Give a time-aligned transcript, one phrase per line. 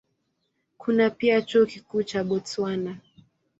[0.77, 2.97] Kuna pia Chuo Kikuu cha Botswana.